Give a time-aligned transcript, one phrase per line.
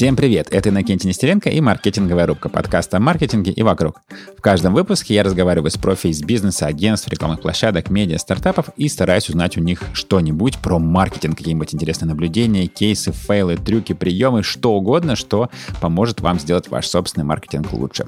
[0.00, 0.48] Всем привет!
[0.50, 4.00] Это Иннокентий Нестеренко и маркетинговая рубка подкаста о маркетинге и вокруг.
[4.34, 8.88] В каждом выпуске я разговариваю с профи из бизнеса, агентств, рекламных площадок, медиа, стартапов и
[8.88, 14.72] стараюсь узнать у них что-нибудь про маркетинг, какие-нибудь интересные наблюдения, кейсы, фейлы, трюки, приемы, что
[14.72, 15.50] угодно, что
[15.82, 18.06] поможет вам сделать ваш собственный маркетинг лучше.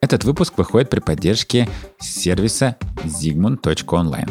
[0.00, 4.30] Этот выпуск выходит при поддержке сервиса zigmund.online.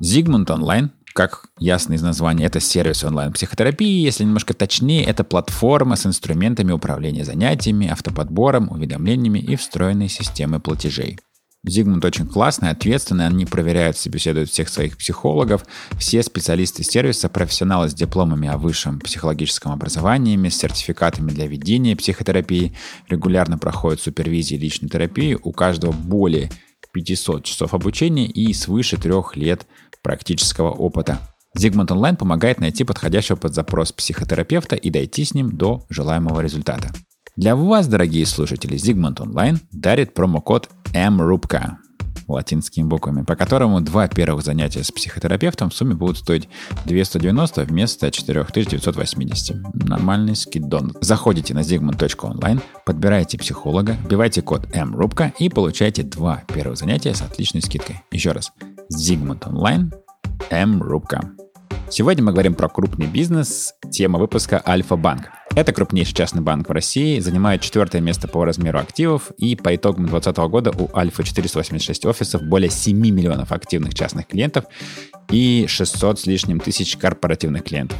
[0.00, 4.02] Zigmund Online как ясно из названия, это сервис онлайн-психотерапии.
[4.02, 11.18] Если немножко точнее, это платформа с инструментами управления занятиями, автоподбором, уведомлениями и встроенной системой платежей.
[11.64, 15.64] Зигмунд очень классный, ответственный, они проверяют, собеседуют всех своих психологов.
[15.96, 22.74] Все специалисты сервиса, профессионалы с дипломами о высшем психологическом образовании, с сертификатами для ведения психотерапии,
[23.08, 25.38] регулярно проходят супервизии личной терапии.
[25.40, 26.50] У каждого более
[26.92, 29.66] 500 часов обучения и свыше трех лет
[30.02, 31.18] практического опыта.
[31.58, 36.90] Zigmund Online помогает найти подходящего под запрос психотерапевта и дойти с ним до желаемого результата.
[37.36, 41.76] Для вас, дорогие слушатели, Zigmund Online дарит промокод MRUBKA
[42.28, 46.48] латинскими буквами, по которому два первых занятия с психотерапевтом в сумме будут стоить
[46.86, 49.74] 290 вместо 4980.
[49.74, 50.92] Нормальный скидон.
[51.00, 57.62] Заходите на zigmund.online, подбираете психолога, вбивайте код MRUBKA и получаете два первых занятия с отличной
[57.62, 58.02] скидкой.
[58.10, 58.52] Еще раз.
[58.96, 59.92] Zigmund Online,
[60.50, 60.82] М.
[60.82, 61.32] Рубка.
[61.88, 63.74] Сегодня мы говорим про крупный бизнес.
[63.90, 65.28] Тема выпуска Альфа-банк.
[65.54, 70.06] Это крупнейший частный банк в России, занимает четвертое место по размеру активов, и по итогам
[70.06, 74.64] 2020 года у Альфа 486 офисов, более 7 миллионов активных частных клиентов
[75.30, 77.98] и 600 с лишним тысяч корпоративных клиентов.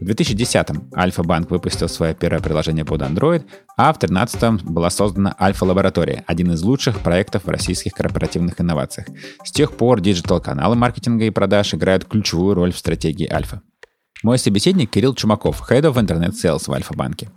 [0.00, 3.44] В 2010-м Альфа-банк выпустил свое первое приложение под Android,
[3.76, 9.06] а в 2013-м была создана Альфа-лаборатория, один из лучших проектов в российских корпоративных инновациях.
[9.44, 13.62] С тех пор digital-каналы маркетинга и продаж играют ключевую роль в стратегии Альфа.
[14.22, 17.28] Мой собеседник Кирилл Чумаков, Head of Internet Sales в Альфа-банке.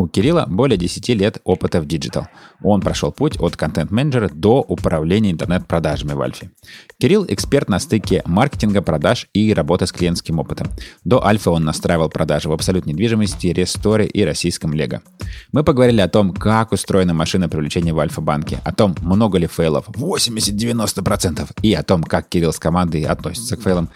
[0.00, 2.28] У Кирилла более 10 лет опыта в digital.
[2.62, 6.52] Он прошел путь от контент-менеджера до управления интернет-продажами в Альфе.
[7.00, 10.68] Кирилл– эксперт на стыке маркетинга, продаж и работы с клиентским опытом.
[11.04, 15.02] До Альфа он настраивал продажи в Абсолют Недвижимости, re:Store и российском Лего.
[15.50, 19.88] Мы поговорили о том, как устроена машина привлечения в Альфа-банке, о том, много ли фейлов,
[19.88, 23.88] 80-90%, и о том, как Кирилл с командой относится к фейлам,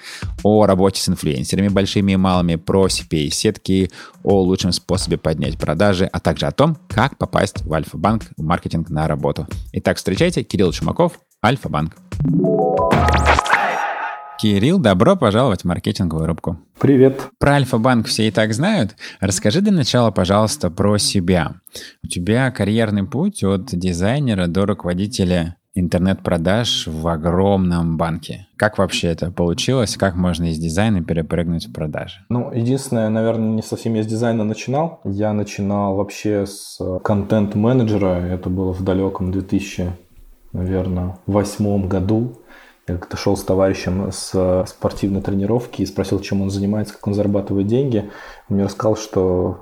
[0.43, 3.93] о работе с инфлюенсерами большими и малыми, про CPA-сетки,
[4.25, 8.91] о лучшем способе поднять продажи, а также о том, как попасть в Альфа-банк в маркетинг
[8.91, 9.47] на работу.
[9.73, 11.97] Итак, встречайте, Кирилл Чумаков, Альфа-банк.
[14.39, 16.59] Кирилл, добро пожаловать в маркетинговую рубку.
[16.81, 17.29] Привет.
[17.39, 18.97] Про Альфа-банк все и так знают.
[19.21, 21.55] Расскажи для начала, пожалуйста, про себя.
[22.03, 28.47] У тебя карьерный путь от дизайнера до руководителя интернет-продаж в огромном банке.
[28.57, 29.97] Как вообще это получилось?
[29.97, 32.17] Как можно из дизайна перепрыгнуть в продажи?
[32.29, 35.01] Ну, единственное, наверное, не совсем я с дизайна начинал.
[35.05, 38.21] Я начинал вообще с контент-менеджера.
[38.21, 39.93] Это было в далеком 2000,
[40.53, 42.39] наверное, восьмом году.
[42.87, 47.15] Я как-то шел с товарищем с спортивной тренировки и спросил, чем он занимается, как он
[47.15, 48.11] зарабатывает деньги.
[48.49, 49.61] Он мне рассказал, что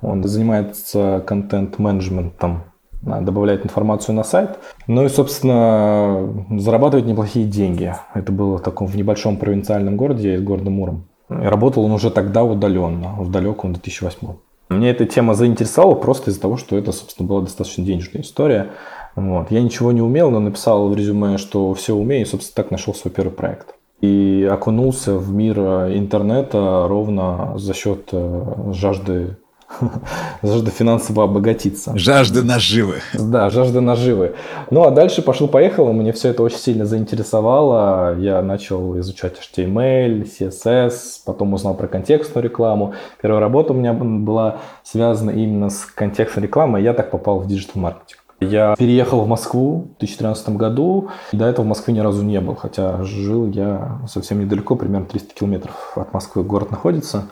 [0.00, 2.69] он занимается контент-менеджментом
[3.02, 4.58] добавляет информацию на сайт.
[4.86, 7.94] Ну и, собственно, зарабатывает неплохие деньги.
[8.14, 11.04] Это было в таком в небольшом провинциальном городе, из города Муром.
[11.30, 14.28] И работал он уже тогда удаленно, в далеком 2008.
[14.68, 18.70] Мне эта тема заинтересовала просто из-за того, что это, собственно, была достаточно денежная история.
[19.16, 19.50] Вот.
[19.50, 22.94] Я ничего не умел, но написал в резюме, что все умею, и, собственно, так нашел
[22.94, 23.74] свой первый проект.
[24.00, 29.36] И окунулся в мир интернета ровно за счет э, жажды
[30.42, 31.92] жажда финансово обогатиться.
[31.96, 32.96] Жажда наживы.
[33.14, 34.34] Да, жажда наживы.
[34.70, 38.18] Ну, а дальше пошел-поехал, мне все это очень сильно заинтересовало.
[38.18, 42.94] Я начал изучать HTML, CSS, потом узнал про контекстную рекламу.
[43.20, 47.46] Первая работа у меня была связана именно с контекстной рекламой, и я так попал в
[47.46, 48.20] digital-маркетинг.
[48.40, 51.10] Я переехал в Москву в 2013 году.
[51.32, 55.34] До этого в Москве ни разу не был, хотя жил я совсем недалеко, примерно 300
[55.34, 57.26] километров от Москвы город находится.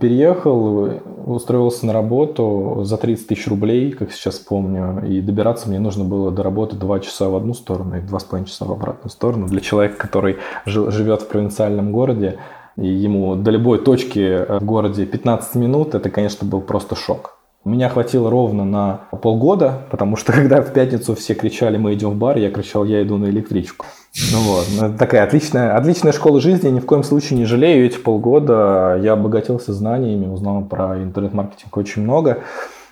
[0.00, 6.04] Переехал, устроился на работу за 30 тысяч рублей, как сейчас помню, и добираться мне нужно
[6.04, 9.46] было до работы 2 часа в одну сторону и 2,5 часа в обратную сторону.
[9.46, 12.38] Для человека, который живет в провинциальном городе,
[12.76, 17.35] и ему до любой точки в городе 15 минут, это, конечно, был просто шок.
[17.66, 22.14] Меня хватило ровно на полгода, потому что когда в пятницу все кричали «мы идем в
[22.14, 23.86] бар», я кричал «я иду на электричку».
[24.32, 27.84] Ну вот, ну, такая отличная, отличная школа жизни, ни в коем случае не жалею.
[27.84, 32.44] Эти полгода я обогатился знаниями, узнал про интернет-маркетинг очень много.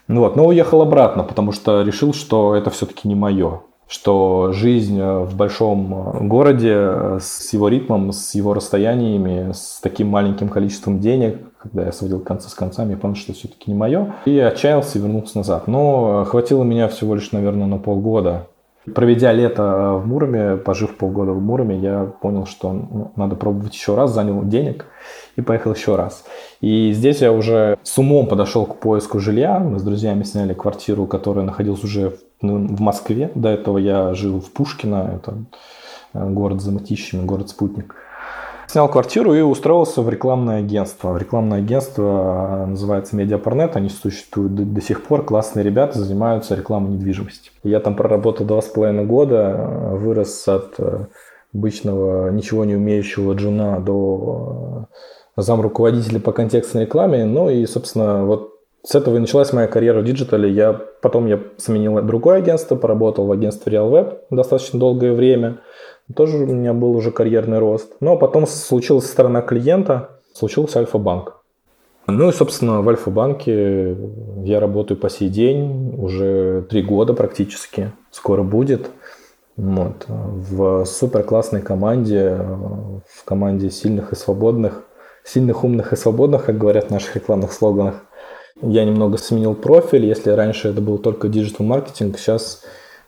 [0.08, 3.60] Ну вот, но уехал обратно, потому что решил, что это все-таки не мое.
[3.88, 11.00] Что жизнь в большом городе с его ритмом, с его расстояниями, с таким маленьким количеством
[11.00, 14.98] денег, когда я сводил концы с концами, я понял, что все-таки не мое, и отчаялся
[14.98, 15.66] и вернулся назад.
[15.66, 18.48] Но хватило меня всего лишь, наверное, на полгода.
[18.92, 23.94] Проведя лето в Муроме, пожив полгода в Муроме, я понял, что ну, надо пробовать еще
[23.94, 24.86] раз, занял денег
[25.36, 26.24] и поехал еще раз.
[26.60, 29.58] И здесь я уже с умом подошел к поиску жилья.
[29.58, 33.30] Мы с друзьями сняли квартиру, которая находилась уже в, ну, Москве.
[33.34, 35.34] До этого я жил в Пушкино, это
[36.12, 37.94] э, город за Матищами, город-спутник.
[38.68, 41.16] Снял квартиру и устроился в рекламное агентство.
[41.16, 45.24] Рекламное агентство э, называется Медиапарнет, они существуют до, до сих пор.
[45.24, 47.50] Классные ребята занимаются рекламой недвижимости.
[47.62, 50.74] Я там проработал два с половиной года, э, вырос от
[51.54, 54.88] обычного ничего не умеющего джуна до
[55.36, 57.24] зам руководителя по контекстной рекламе.
[57.24, 60.50] Ну и, собственно, вот с этого и началась моя карьера в digital е.
[60.50, 65.58] Я, потом я сменил другое агентство, поработал в агентстве RealWeb достаточно долгое время.
[66.14, 67.94] Тоже у меня был уже карьерный рост.
[68.00, 71.40] Но потом случилась сторона клиента, случился Альфа-банк.
[72.06, 73.96] Ну и, собственно, в Альфа-банке
[74.44, 78.90] я работаю по сей день, уже три года практически, скоро будет.
[79.56, 80.04] Вот.
[80.08, 82.36] В супер классной команде,
[83.06, 84.82] в команде сильных и свободных–
[85.24, 88.04] сильных, умных и свободных, как говорят в наших рекламных слоганах.
[88.62, 90.04] Я немного сменил профиль.
[90.04, 92.62] Если раньше это был только digital маркетинг, сейчас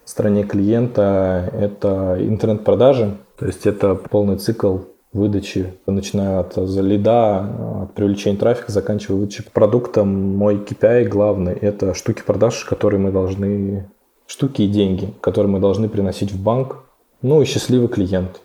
[0.07, 3.19] стороне клиента это интернет-продажи.
[3.39, 4.79] То есть это полный цикл
[5.13, 10.05] выдачи, начиная от лида, от привлечения трафика, заканчивая выдачей продукта.
[10.05, 13.91] Мой KPI главный– это штуки продаж, которые мы должны,
[14.27, 16.85] штуки и деньги, которые мы должны приносить в банк.
[17.23, 18.41] Ну и счастливый клиент,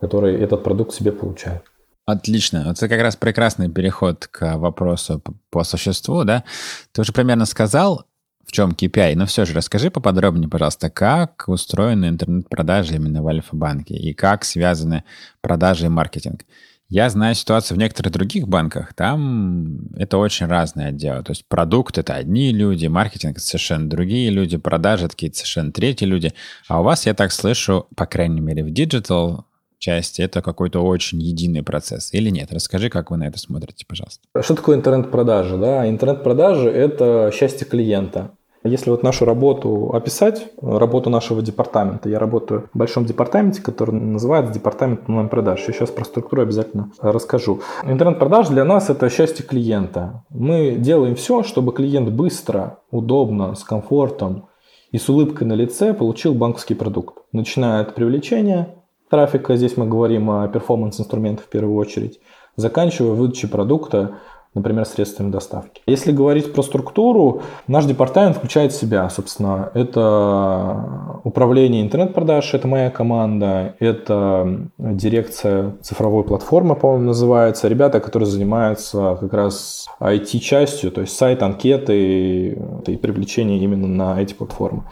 [0.00, 1.62] который этот продукт себе получает.
[2.06, 2.66] Отлично.
[2.70, 6.44] Это как раз прекрасный переход к вопросу по существу, да?
[6.92, 8.04] Ты уже примерно сказал,
[8.50, 13.94] в чем KPI, но все же расскажи поподробнее, пожалуйста, как устроены интернет-продажи именно в Альфа-банке
[13.94, 15.04] и как связаны
[15.40, 16.44] продажи и маркетинг.
[16.88, 21.22] Я знаю ситуацию в некоторых других банках, там это очень разные отделы.
[21.22, 25.70] То есть продукт— это одни люди, маркетинг— это совершенно другие люди, продажи— это какие-то совершенно
[25.70, 26.32] третьи люди.
[26.66, 29.44] А у вас, я так слышу, по крайней мере, в digital
[29.78, 32.52] части это какой-то очень единый процесс или нет?
[32.52, 34.26] Расскажи, как вы на это смотрите, пожалуйста.
[34.42, 35.56] Что такое интернет-продажи?
[35.58, 35.88] Да?
[35.88, 38.32] Интернет-продажи– это счастье клиента.
[38.62, 44.52] Если вот нашу работу описать, работу нашего департамента, я работаю в большом департаменте, который называется
[44.52, 45.64] департамент онлайн-продаж.
[45.66, 47.60] Я сейчас про структуру обязательно расскажу.
[47.84, 50.24] Интернет-продаж для нас это счастье клиента.
[50.28, 54.48] Мы делаем все, чтобы клиент быстро, удобно, с комфортом
[54.92, 57.16] и с улыбкой на лице получил банковский продукт.
[57.32, 58.74] Начиная от привлечения
[59.08, 62.20] трафика, здесь мы говорим о перформанс-инструментах в первую очередь,
[62.56, 64.18] заканчивая выдачей продукта,
[64.54, 65.80] например, средствами доставки.
[65.86, 72.90] Если говорить про структуру, наш департамент включает в себя, собственно, это управление интернет-продаж, это моя
[72.90, 81.16] команда, это дирекция цифровой платформы, по-моему, называется, ребята, которые занимаются как раз IT-частью, то есть
[81.16, 84.82] сайт, анкеты и привлечение именно на эти платформы.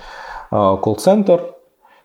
[0.52, 1.54] А, колл-центр,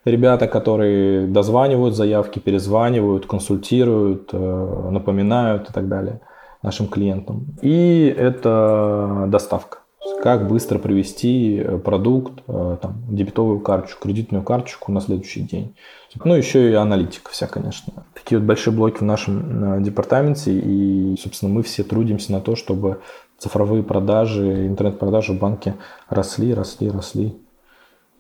[0.06, 6.20] ребята, которые дозванивают заявки, перезванивают, консультируют, э, напоминают и так далее
[6.64, 7.46] нашим клиентам.
[7.62, 9.80] И это доставка.
[10.22, 15.76] Как быстро привести продукт, э, там, дебетовую карточку, кредитную карточку на следующий день.
[16.24, 18.06] Ну, еще и аналитика вся, конечно.
[18.14, 20.52] Такие вот большие блоки в нашем э, департаменте.
[20.54, 23.02] И, собственно, мы все трудимся на то, чтобы
[23.38, 25.76] цифровые продажи, интернет-продажи в банке
[26.10, 27.38] росли, росли, росли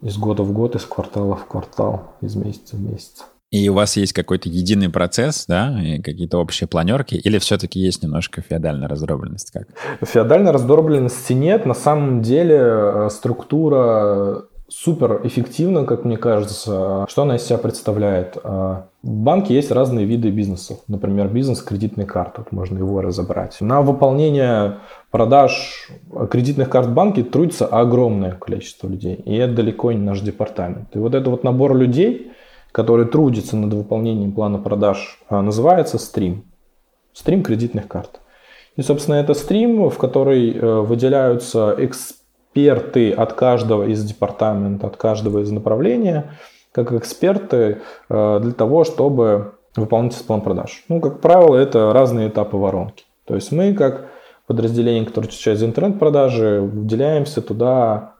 [0.01, 3.25] из года в год, из квартала в квартал, из месяца в месяц.
[3.53, 8.01] И у вас есть какой-то единый процесс, да, и какие-то общие планерки, или все-таки есть
[8.01, 9.51] немножко феодальная раздробленность?
[9.51, 9.67] Как?
[10.01, 11.67] Феодальной раздробленности нет.
[11.67, 17.05] На самом деле э, структура супер эффективна, как мне кажется.
[17.07, 18.37] Что она из себя представляет?
[18.43, 20.79] А, в банке есть разные виды бизнесов.
[20.87, 22.41] Например, бизнес кредитной карты.
[22.41, 23.61] Вот можно его разобрать.
[23.61, 24.77] На выполнение
[25.11, 25.91] продаж
[26.31, 29.13] кредитных карт в банке трудится огромное количество людей.
[29.13, 30.95] И это далеко не наш департамент.
[30.95, 32.31] И вот этот вот набор людей,
[32.73, 36.43] который трудится над выполнением плана продаж, а, называется стрим.
[37.13, 38.19] Стрим кредитных карт.
[38.75, 45.39] И, собственно, это стрим, в который э, выделяются эксперты от каждого из департамента, от каждого
[45.39, 46.31] из направления,
[46.71, 50.83] как эксперты э, для того, чтобы выполнить план продаж.
[50.89, 53.03] Ну, как правило, это разные этапы воронки.
[53.25, 54.07] То есть мы, как
[54.47, 58.13] подразделение, которое отвечает за интернет-продажи, выделяемся туда,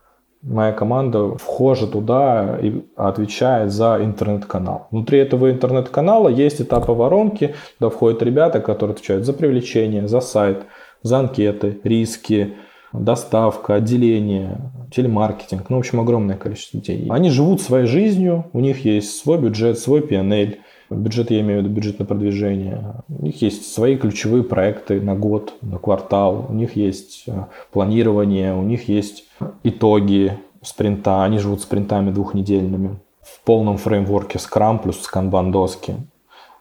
[0.43, 4.87] моя команда вхожа туда и отвечает за интернет-канал.
[4.91, 10.65] Внутри этого интернет-канала есть этапы воронки, туда входят ребята, которые отвечают за привлечение, за сайт,
[11.01, 12.55] за анкеты, риски,
[12.91, 17.07] доставка, отделение, телемаркетинг, ну, в общем, огромное количество людей.
[17.09, 20.57] Они живут своей жизнью, у них есть свой бюджет, свой PNL,
[20.89, 25.15] бюджет, я имею в виду бюджет на продвижение, у них есть свои ключевые проекты на
[25.15, 29.25] год, на квартал, у них есть э, планирование, у них есть
[29.63, 32.99] итоги спринта, они живут спринтами двухнедельными.
[33.21, 35.95] В полном фреймворке Scrum плюс Kanban доски.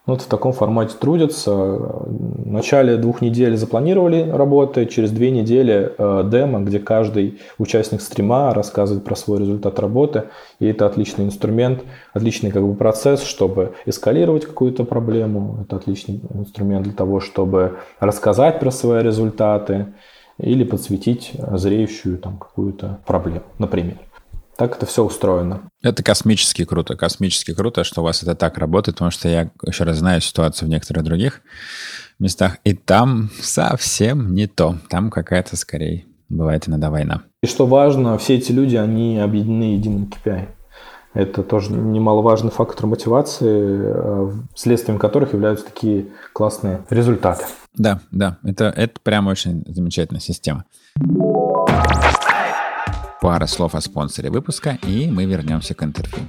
[0.04, 1.52] Вот в таком формате трудятся.
[1.52, 8.52] В начале двух недель запланировали работы, через две недели э, демо, где каждый участник стрима
[8.52, 10.24] рассказывает про свой результат работы.
[10.58, 15.58] И это отличный инструмент, отличный как бы процесс, чтобы эскалировать какую-то проблему.
[15.62, 19.86] Это отличный инструмент для того, чтобы рассказать про свои результаты
[20.36, 23.98] или подсветить зреющую там какую-то проблему, например.
[24.56, 25.62] Так это все устроено.
[25.82, 26.96] Это космически круто.
[26.96, 30.68] Космически круто, что у вас это так работает, потому что я еще раз знаю ситуацию
[30.68, 31.40] в некоторых других
[32.18, 34.76] местах, и там совсем не то.
[34.88, 37.22] Там какая-то, скорее, бывает иногда война.
[37.42, 40.48] И что важно, все эти люди, они объединены единым KPI.
[41.14, 47.44] Это тоже немаловажный фактор мотивации, э, следствием которых являются такие классные результаты.
[47.74, 50.64] Да, да, это, это прям очень замечательная система.
[53.22, 56.28] Пара слов о спонсоре выпуска, и мы вернемся к интервью.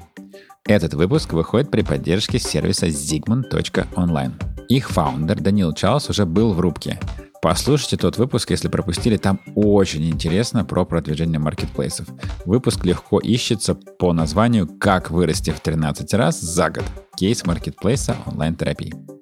[0.64, 4.34] Этот выпуск выходит при поддержке сервиса zigmund.online.
[4.70, 7.00] Их фаундер Данил Чарльз уже был в рубке.
[7.42, 12.06] Послушайте тот выпуск, если пропустили, там очень интересно про продвижение маркетплейсов.
[12.46, 16.86] Выпуск легко ищется по названию «Как вырасти в 13 раз за год.
[17.18, 19.12] Кейс маркетплейса онлайн-терапии».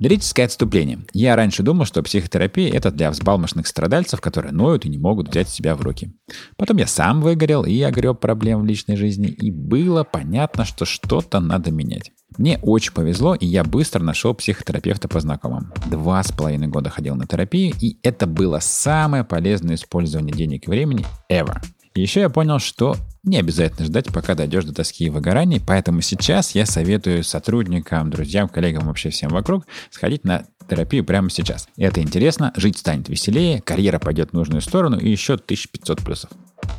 [0.00, 1.00] Лирическое отступление.
[1.12, 5.48] Я раньше думал, что психотерапия— это для взбалмошных страдальцев, которые ноют и не могут взять
[5.48, 6.12] себя в руки.
[6.56, 11.40] Потом я сам выгорел и огреб проблем в личной жизни, и было понятно, что что-то
[11.40, 12.12] надо менять.
[12.36, 15.72] Мне очень повезло, и я быстро нашел психотерапевта по знакомым.
[15.86, 20.70] Два с половиной года ходил на терапию, и это было самое полезное использование денег и
[20.70, 21.62] времени ever.
[21.96, 26.52] Еще я понял, что не обязательно ждать, пока дойдешь до тоски и выгораний, поэтому сейчас
[26.56, 31.68] я советую сотрудникам, друзьям, коллегам, вообще всем вокруг сходить на терапию прямо сейчас.
[31.76, 36.30] Это интересно, жить станет веселее, карьера пойдет в нужную сторону и еще 1500 плюсов.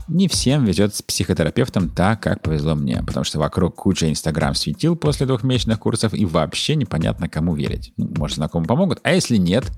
[0.09, 4.97] Не всем везет с психотерапевтом так, как повезло мне, потому что вокруг куча инстаграм светил
[4.97, 7.93] после двухмесячных курсов и вообще непонятно, кому верить.
[7.95, 9.71] Ну, может, знакомые помогут, а если нет,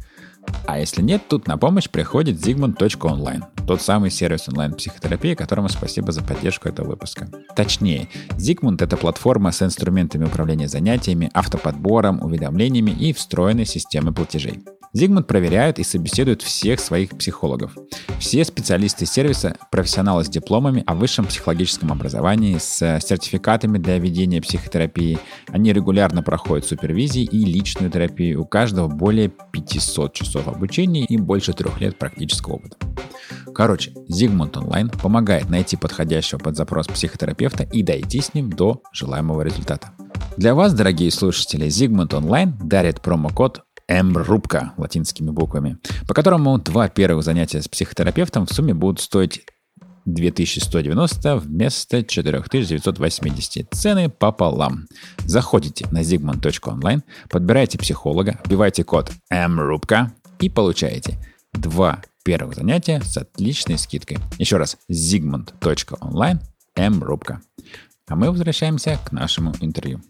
[0.68, 6.24] а если нет, тут на помощь приходит Zigmund.online, тот самый сервис онлайн-психотерапии, которому спасибо за
[6.24, 7.30] поддержку этого выпуска.
[7.56, 14.64] Точнее, Zigmund— это платформа с инструментами управления занятиями, автоподбором, уведомлениями и встроенной системой платежей.
[14.98, 17.78] Зигмунд проверяет и собеседует всех своих психологов.
[18.20, 25.20] Все специалисты сервиса– профессионалы с дипломами о высшем психологическом образовании, с сертификатами для ведения психотерапии.
[25.50, 28.42] Они регулярно проходят супервизии и личную терапию.
[28.42, 32.78] У каждого более 500 часов обучения и больше трех лет практического опыта.
[33.54, 39.44] Короче, Зигмунд Онлайн помогает найти подходящего под запрос психотерапевта и дойти с ним до желаемого
[39.44, 39.92] результата.
[40.38, 45.78] Для вас, дорогие слушатели, Зигмунд Онлайн дарит промокод МРУБКА латинскими буквами,
[46.08, 49.46] по которому два первых занятия с психотерапевтом в сумме будут стоить
[50.06, 53.68] 2190 вместо 4980.
[53.72, 54.88] Цены пополам.
[55.26, 61.18] Заходите на zigmund.online, подбираете психолога, вбивайте код МРУБКА и получаете
[61.54, 64.18] два первых занятия с отличной скидкой.
[64.38, 66.40] Еще раз, zigmund.online,
[66.78, 67.42] МРУБКА.
[68.08, 70.02] А мы возвращаемся к нашему интервью.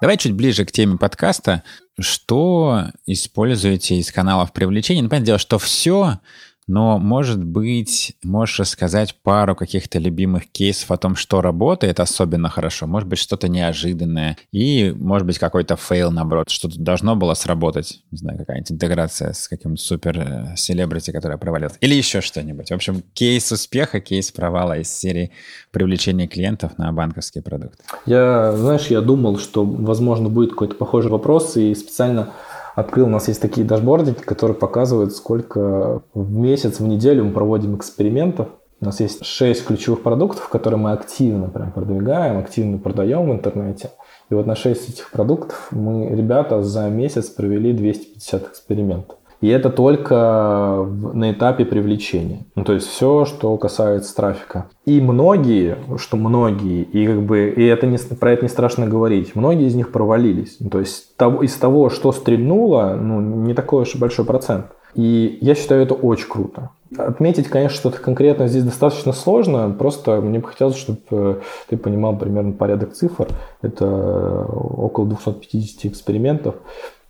[0.00, 1.62] Давай чуть ближе к теме подкаста.
[1.98, 5.02] Что используете из каналов привлечения?
[5.02, 6.20] Ну, понятное дело, что все,
[6.66, 12.86] но, может быть, можешь рассказать пару каких-то любимых кейсов о том, что работает особенно хорошо,
[12.86, 18.18] может быть, что-то неожиданное, и, может быть, какой-то fail, наоборот, что-то должно было сработать, не
[18.18, 22.70] знаю, какая-нибудь интеграция с каким-то супер селебрити, которая провалилась, или еще что-нибудь.
[22.70, 25.30] В общем, кейс успеха, кейс провала из серии
[25.70, 27.80] привлечения клиентов на банковский продукт.
[28.06, 32.32] Я, знаешь, я думал, что, возможно, будет какой-то похожий вопрос, и специально
[32.76, 37.74] открыл, у нас есть такие дашбордики, которые показывают, сколько в месяц, в неделю мы проводим
[37.74, 38.48] экспериментов.
[38.80, 43.90] У нас есть 6 ключевых продуктов, которые мы активно прям продвигаем, активно продаем в интернете.
[44.28, 49.16] И вот на 6 этих продуктов мы, ребята, за месяц провели 250 экспериментов.
[49.46, 52.46] И это только на этапе привлечения.
[52.56, 54.66] Ну, то есть все, что касается трафика.
[54.86, 59.36] И многие, что многие, и как бы, и это не, про это не страшно говорить,
[59.36, 60.56] многие из них провалились.
[60.58, 64.66] Ну, то есть того, из того, что стрельнуло, ну, не такой уж большой процент.
[64.96, 66.70] И я считаю это очень круто.
[66.98, 71.34] Отметить, конечно, что-то конкретно здесь достаточно сложно, просто мне бы хотелось, чтобы э,
[71.68, 73.28] ты понимал примерно порядок цифр.
[73.62, 76.56] Это около 250 экспериментов.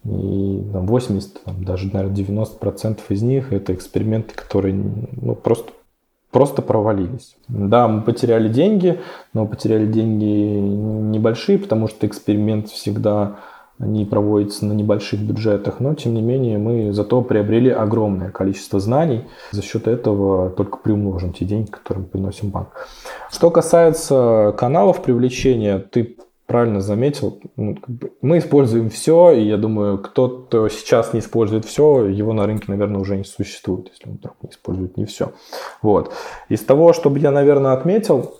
[0.07, 5.73] И там, 80, там, даже, наверное, 90% из них это эксперименты, которые ну, просто,
[6.31, 7.37] просто провалились.
[7.49, 9.01] Да, мы потеряли деньги,
[9.33, 13.39] но потеряли деньги небольшие, потому что эксперимент всегда
[13.79, 19.25] они проводятся на небольших бюджетах, но тем не менее мы зато приобрели огромное количество знаний.
[19.51, 22.69] За счет этого только приумножим те деньги, которые мы приносим банк.
[23.31, 27.77] Что касается каналов привлечения, ты правильно заметил, ну,
[28.23, 33.01] мы используем все, и я думаю, кто-то сейчас не использует все, его на рынке, наверное,
[33.01, 35.33] уже не существует, если он вдруг не использует не все.
[35.83, 36.13] Вот.
[36.49, 38.37] Из того, что бы я, наверное, отметил,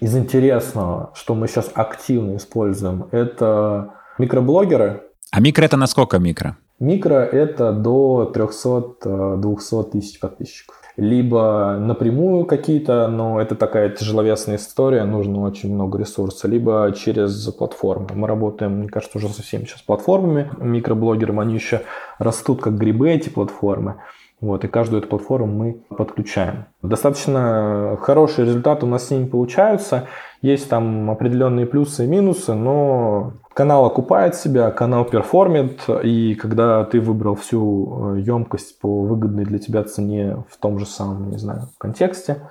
[0.00, 5.02] из интересного, что мы сейчас активно используем, это Микроблогеры.
[5.30, 6.56] А микро это насколько микро?
[6.80, 10.80] Микро это до 300-200 тысяч подписчиков.
[10.96, 16.50] Либо напрямую какие-то, но это такая тяжеловесная история, нужно очень много ресурсов.
[16.50, 18.08] Либо через платформы.
[18.14, 20.50] Мы работаем, мне кажется, уже со всеми сейчас платформами.
[20.58, 21.82] Микроблогерам они еще
[22.18, 24.00] растут как грибы, эти платформы.
[24.40, 26.66] Вот, и каждую эту платформу мы подключаем.
[26.80, 30.06] Достаточно хорошие результаты у нас с ними получаются.
[30.42, 37.00] Есть там определенные плюсы и минусы, но канал окупает себя, канал перформит, и когда ты
[37.00, 41.62] выбрал всю емкость э, по выгодной для тебя цене в том же самом, не знаю,
[41.78, 42.48] контексте,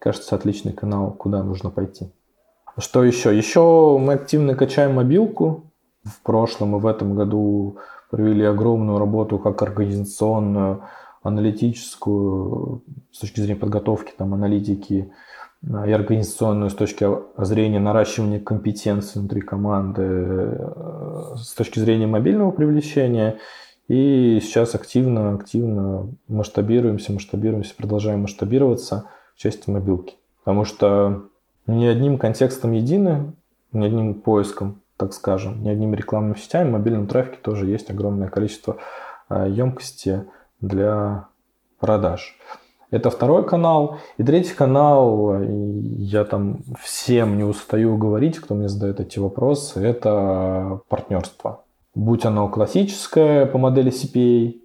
[0.00, 2.10] кажется, отличный канал, куда нужно пойти.
[2.78, 3.36] Что еще?
[3.36, 5.64] Еще мы активно качаем мобилку.
[6.04, 7.76] В прошлом и в этом году
[8.10, 10.82] провели огромную работу как организационную,
[11.22, 12.82] аналитическую,
[13.12, 15.10] с точки зрения подготовки там, аналитики,
[15.62, 23.38] и организационную с точки зрения наращивания компетенций внутри команды, э, с точки зрения мобильного привлечения.
[23.88, 30.14] И сейчас активно, активно масштабируемся, масштабируемся, продолжаем масштабироваться в части мобилки.
[30.44, 31.24] Потому что
[31.66, 33.32] ни одним контекстом едины,
[33.72, 38.28] ни одним поиском, так скажем, ни одним рекламным сетями, в мобильном трафике тоже есть огромное
[38.28, 38.76] количество
[39.30, 40.24] емкости
[40.60, 41.28] для
[41.80, 42.36] продаж.
[42.90, 43.98] Это второй канал.
[44.16, 50.80] И третий канал, я там всем не устаю говорить, кто мне задает эти вопросы, это
[50.88, 51.64] партнерство.
[51.94, 54.58] Будь оно классическое по модели CPA,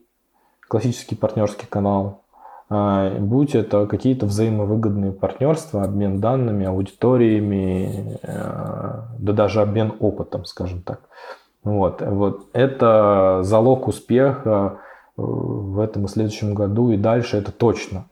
[0.68, 2.22] классический партнерский канал,
[2.70, 10.82] а, будь это какие-то взаимовыгодные партнерства, обмен данными, аудиториями, э, да даже обмен опытом, скажем
[10.82, 11.02] так.
[11.64, 12.48] Вот, вот.
[12.54, 18.06] Это залог успеха э, в этом и следующем году и дальше, это точно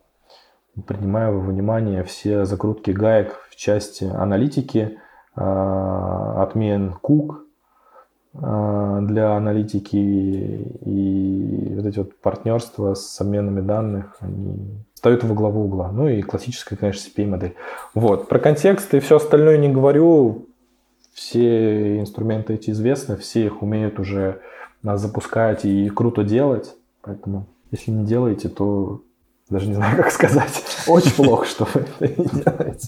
[0.85, 4.97] принимая во внимание все закрутки гаек в части аналитики,
[5.35, 7.45] а, отмен кук
[8.33, 15.65] а, для аналитики и вот эти вот партнерства с обменами данных, они встают во главу
[15.65, 15.91] угла.
[15.91, 17.55] Ну и классическая, конечно, CPA-модель.
[17.93, 18.27] Вот.
[18.27, 20.47] Про контекст и все остальное не говорю.
[21.13, 24.39] Все инструменты эти известны, все их умеют уже
[24.81, 26.73] запускать и круто делать.
[27.01, 29.01] Поэтому если не делаете, то
[29.51, 30.63] даже не знаю, как сказать.
[30.87, 32.87] Очень плохо, что вы это не делаете.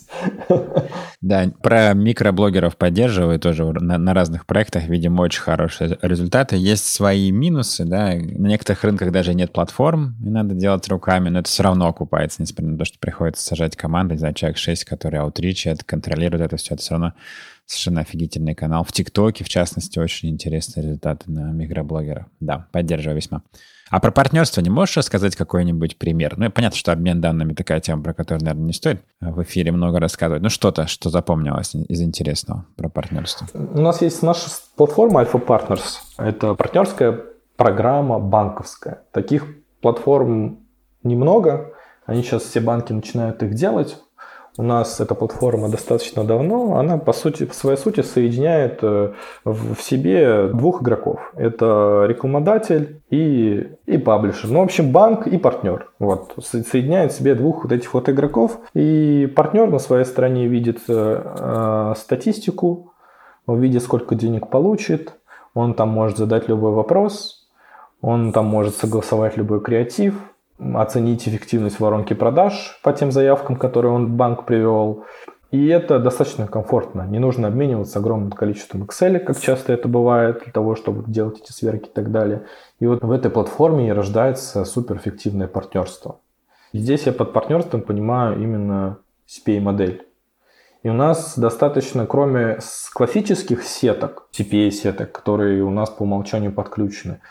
[1.22, 6.56] Да, про микроблогеров поддерживаю тоже на, на разных проектах, видим очень хорошие результаты.
[6.56, 11.40] Есть свои минусы, да, на некоторых рынках даже нет платформ, и надо делать руками, но
[11.40, 15.22] это все равно окупается, несмотря на то, что приходится сажать команды, за человек 6, которые
[15.22, 17.14] аутричат, контролируют это все, это все равно
[17.66, 18.84] совершенно офигительный канал.
[18.84, 22.26] В ТикТоке, в частности, очень интересные результаты на микроблогеров.
[22.40, 23.44] Да, поддерживаю весьма.
[23.90, 26.36] А про партнерство не можешь рассказать какой-нибудь пример?
[26.38, 30.00] Ну, понятно, что обмен данными такая тема, про которую, наверное, не стоит в эфире много
[30.00, 30.42] рассказывать.
[30.42, 33.48] Ну, что-то, что запомнилось из интересного про партнерство.
[33.54, 36.00] У нас есть наша платформа Alpha Partners.
[36.18, 37.20] Это партнерская
[37.56, 39.04] программа банковская.
[39.12, 39.46] Таких
[39.82, 40.66] платформ
[41.04, 41.74] немного.
[42.06, 43.98] Они сейчас все банки начинают их делать.
[44.56, 46.76] У нас эта платформа достаточно давно.
[46.78, 49.14] Она, по сути, по своей сути соединяет э,
[49.44, 51.34] в себе двух игроков.
[51.36, 54.52] Это рекламодатель и, и паблишер.
[54.52, 55.90] Ну, в общем, банк и партнер.
[55.98, 56.36] Вот.
[56.40, 58.60] Соединяет в себе двух вот этих вот игроков.
[58.76, 62.94] И партнер на своей стороне видит э, статистику,
[63.48, 65.16] он видит, сколько денег получит,
[65.54, 67.50] он там может задать любой вопрос,
[68.02, 70.16] он там может согласовать любой креатив,
[70.76, 75.06] оценить эффективность воронки продаж по тем заявкам, которые он банк привел.
[75.52, 77.04] И это достаточно комфортно.
[77.04, 81.52] Не нужно обмениваться огромным количеством Excel, как часто это бывает, для того, чтобы делать эти
[81.52, 82.46] сверки и так далее.
[82.80, 86.20] И вот в этой платформе и рождается суперэффективное партнерство.
[86.74, 88.98] Здесь я под партнерством понимаю именно
[89.28, 90.08] CPA-модель.
[90.82, 92.58] И у нас достаточно, кроме
[92.94, 97.22] классических сеток, CPA-сеток, которые у нас по умолчанию подключены,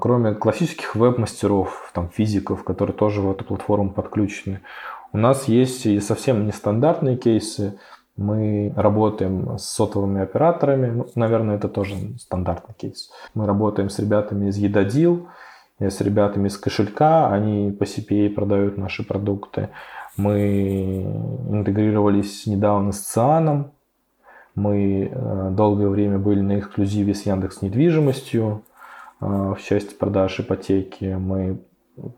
[0.00, 4.60] кроме классических веб-мастеров, там, физиков, которые тоже в эту платформу подключены,
[5.12, 7.78] у нас есть и совсем нестандартные кейсы.
[8.16, 10.90] Мы работаем с сотовыми операторами.
[10.90, 13.10] Ну, наверное, это тоже стандартный кейс.
[13.34, 15.28] Мы работаем с ребятами из Едодил,
[15.80, 17.28] с ребятами из кошелька.
[17.28, 19.70] Они по CPA продают наши продукты.
[20.16, 21.02] Мы
[21.48, 23.72] интегрировались недавно с Цианом.
[24.54, 28.62] Мы э, долгое время были на эксклюзиве с Яндекс недвижимостью
[29.20, 31.16] в части продаж ипотеки.
[31.18, 31.58] Мы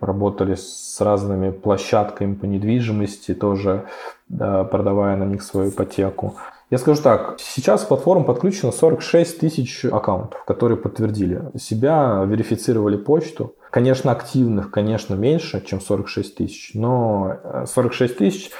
[0.00, 3.86] работали с разными площадками по недвижимости, тоже
[4.28, 6.36] продавая на них свою ипотеку.
[6.72, 13.54] Я скажу так, сейчас в платформу подключено 46 тысяч аккаунтов, которые подтвердили себя, верифицировали почту.
[13.68, 18.50] Конечно, активных, конечно, меньше, чем 46 тысяч, но 46 э, тысяч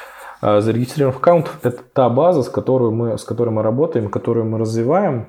[0.42, 4.58] э, зарегистрированных аккаунтов– это та база, с которой, мы, с которой мы работаем, которую мы
[4.58, 5.28] развиваем,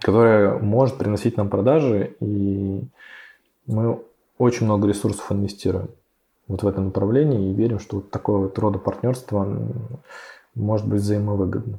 [0.00, 2.82] которая может приносить нам продажи, и
[3.66, 4.00] мы
[4.38, 5.90] очень много ресурсов инвестируем
[6.48, 9.46] вот в это направление и верим, что вот такое вот рода партнерство
[10.54, 11.78] может быть взаимовыгодно.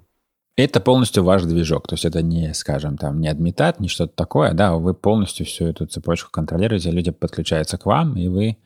[0.55, 4.53] Это полностью ваш движок, то есть это не, скажем, там, не адмитат, не что-то такое,
[4.53, 8.57] да, вы полностью всю эту цепочку контролируете, люди подключаются к вам, и вы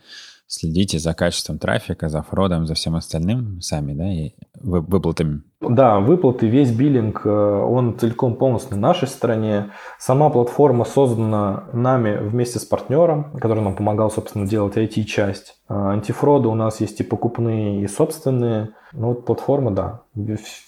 [0.54, 5.42] следите за качеством трафика, за фродом, за всем остальным сами, да, и выплатами.
[5.60, 9.72] Да, выплаты, весь биллинг, э, он целиком полностью на нашей стороне.
[9.98, 15.56] Сама платформа создана нами вместе с партнером, который нам помогал, собственно, делать IT-часть.
[15.68, 18.74] А, антифроды у нас есть и покупные, и собственные.
[18.92, 20.02] Ну вот платформа, да.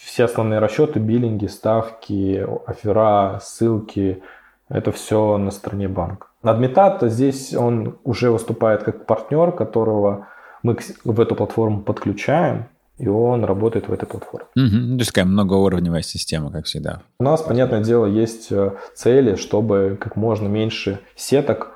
[0.00, 4.22] Все основные расчеты, биллинги, ставки, оффера, ссылки,
[4.68, 6.26] это все на стороне банка.
[6.42, 10.28] Адмитат здесь он уже выступает как партнер, которого
[10.62, 12.66] мы в эту платформу подключаем,
[12.98, 14.46] и он работает в этой платформе.
[14.56, 14.96] Угу.
[14.96, 17.02] То есть такая многоуровневая система, как всегда.
[17.20, 21.72] У нас, понятное дело, есть э, цели, чтобы как можно меньше сеток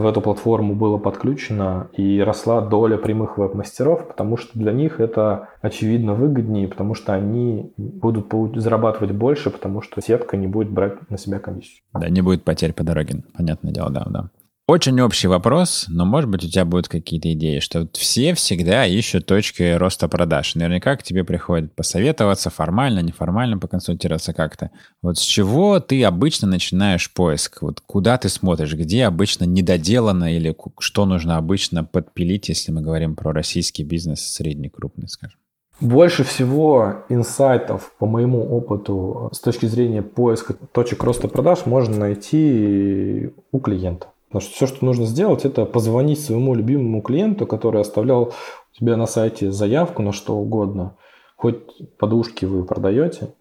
[0.00, 5.48] в эту платформу было подключено и росла доля прямых веб-мастеров, потому что для них это
[5.60, 11.18] очевидно выгоднее, потому что они будут зарабатывать больше, потому что сетка не будет брать на
[11.18, 11.82] себя комиссию.
[11.94, 14.30] Да, не будет потерь по дороге, понятное дело, да, да.
[14.70, 19.26] Очень общий вопрос, но, может быть, у тебя будут какие-то идеи, что все всегда ищут
[19.26, 20.54] точки роста продаж.
[20.54, 24.70] Наверняка к тебе приходят посоветоваться формально, неформально поконсультироваться как-то.
[25.02, 27.62] Вот с чего ты обычно начинаешь поиск?
[27.62, 28.74] Вот куда ты смотришь?
[28.74, 34.68] Где обычно недоделано или что нужно обычно подпилить, если мы говорим про российский бизнес средний,
[34.68, 35.36] крупный, скажем?
[35.80, 43.30] Больше всего инсайтов, по моему опыту, с точки зрения поиска точек роста продаж, можно найти
[43.50, 44.06] у клиента.
[44.30, 48.96] Потому что все, что нужно сделать, это позвонить своему любимому клиенту, который оставлял у тебя
[48.96, 50.94] на сайте заявку на что угодно.
[51.34, 53.34] Хоть подушки вы продаете.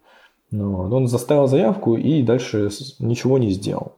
[0.49, 3.97] Но он заставил заявку и дальше ничего не сделал.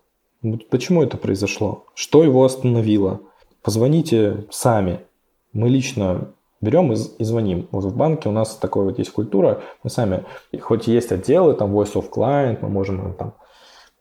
[0.70, 1.86] Почему это произошло?
[1.94, 3.22] Что его остановило?
[3.62, 5.00] Позвоните сами.
[5.54, 6.28] Мы лично
[6.60, 7.70] берем и, звоним.
[7.72, 9.62] Вот в банке у нас такая вот есть культура.
[9.84, 10.26] Мы сами,
[10.60, 13.34] хоть есть отделы, там Voice of Client, мы можем там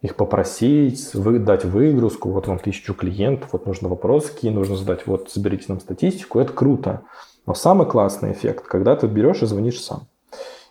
[0.02, 5.06] их попросить, вы, дать выгрузку, вот вам тысячу клиентов, вот нужно вопрос какие нужно задать,
[5.06, 7.02] вот соберите нам статистику, это круто.
[7.46, 10.09] Но самый классный эффект, когда ты берешь и звонишь сам.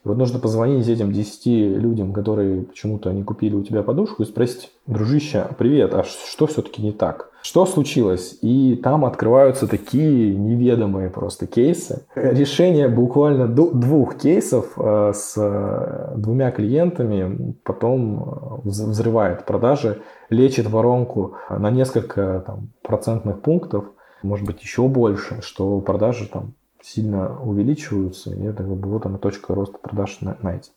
[0.04, 1.46] Вот нужно позвонить этим 10
[1.78, 6.82] людям, которые почему-то не купили у тебя подушку, и спросить, дружище, привет, а что все-таки
[6.82, 7.30] не так?
[7.42, 8.38] Что случилось?
[8.42, 12.06] И там открываются такие неведомые просто кейсы.
[12.16, 21.36] Решение буквально двух кейсов э, с э, двумя клиентами потом э, взрывает продажи, лечит воронку
[21.50, 23.86] на несколько там, процентных пунктов,
[24.22, 29.18] может быть еще больше, что продажи там сильно увеличиваются, и это как бы вот она
[29.18, 30.72] точка роста продаж на, на эти.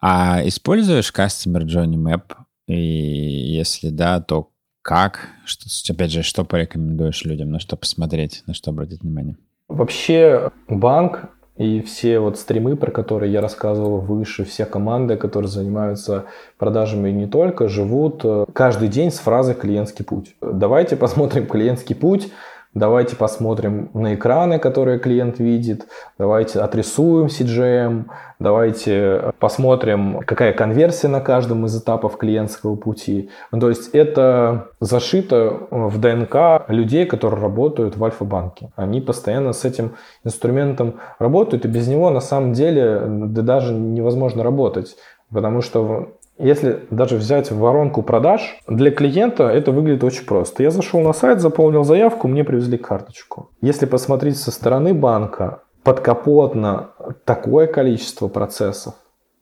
[0.00, 2.34] А используешь Customer Journey Map?
[2.66, 4.50] И если да, то
[4.82, 5.28] как?
[5.44, 9.36] Что, опять же, что порекомендуешь людям, на что посмотреть, на что обратить внимание?
[9.68, 16.26] Вообще банк и все вот стримы, про которые я рассказывал выше, все команды, которые занимаются
[16.56, 20.36] продажами и не только, живут э, каждый день с фразой «клиентский путь».
[20.40, 22.32] Давайте посмотрим клиентский путь,
[22.74, 25.86] Давайте посмотрим на экраны, которые клиент видит.
[26.18, 28.04] Давайте отрисуем CGM.
[28.38, 33.30] Давайте посмотрим, какая конверсия на каждом из этапов клиентского пути.
[33.50, 38.70] Ну, то есть это зашито в ДНК людей, которые работают в Альфа-банке.
[38.76, 44.44] Они постоянно с этим инструментом работают, и без него на самом деле да, даже невозможно
[44.44, 44.96] работать.
[45.32, 50.62] Потому что если даже взять воронку продаж, для клиента это выглядит очень просто.
[50.62, 53.50] Я зашел на сайт, заполнил заявку, мне привезли карточку.
[53.60, 56.90] Если посмотреть со стороны банка, подкапотно
[57.24, 58.94] такое количество процессов,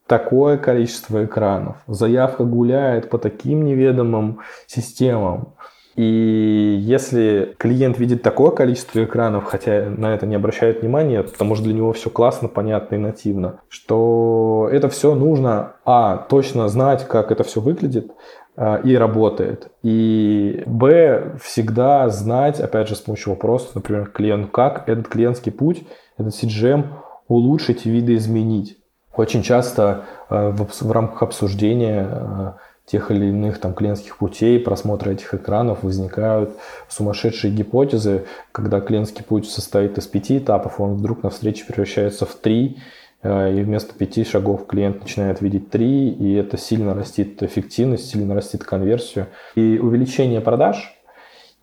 [0.07, 5.55] такое количество экранов, заявка гуляет по таким неведомым системам.
[5.97, 11.65] И если клиент видит такое количество экранов, хотя на это не обращает внимания, потому что
[11.65, 17.33] для него все классно, понятно и нативно, что это все нужно, а, точно знать, как
[17.33, 18.13] это все выглядит,
[18.57, 19.71] а, и работает.
[19.83, 25.85] И Б, всегда знать, опять же, с помощью вопросов, например, клиенту, как этот клиентский путь,
[26.19, 26.85] этот CGM
[27.27, 28.77] улучшить и видоизменить.
[29.17, 32.53] Очень часто э, в, в рамках обсуждения э,
[32.87, 36.53] тех или иных там клиентских путей, просмотра этих экранов возникают
[36.89, 42.35] сумасшедшие гипотезы, когда клиентский путь состоит из пяти этапов, он вдруг на встрече превращается в
[42.37, 42.79] три,
[43.23, 48.35] э, и вместо пяти шагов клиент начинает видеть три, и это сильно растит эффективность, сильно
[48.37, 50.97] растит конверсию и увеличение продаж,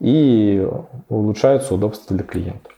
[0.01, 0.67] и
[1.07, 2.72] улучшается удобство для клиента.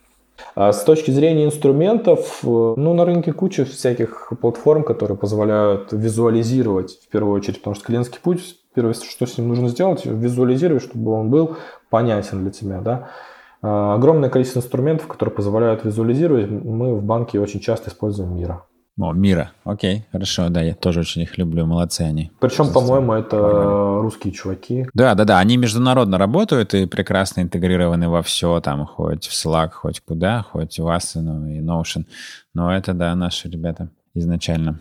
[0.55, 6.99] А с точки зрения инструментов, э, ну, на рынке куча всяких платформ, которые позволяют визуализировать,
[7.05, 11.11] в первую очередь, потому что клиентский путь, первое, что с ним нужно сделать, визуализировать, чтобы
[11.11, 11.57] он был
[11.89, 13.09] понятен для тебя, да.
[13.61, 18.63] А, огромное количество инструментов, которые позволяют визуализировать, мы в банке очень часто используем Мира.
[18.97, 19.51] О, Мира.
[19.65, 22.31] Окей, хорошо, да, я тоже очень их люблю, молодцы они.
[22.39, 24.01] Причем, по-моему, это Нормально.
[24.01, 24.87] русские чуваки.
[24.93, 29.71] Да, да, да, они международно работают и прекрасно интегрированы во все, там, хоть в Slack,
[29.71, 32.05] хоть куда, хоть в Asana и Notion.
[32.53, 34.79] Но это, да, наши ребята изначально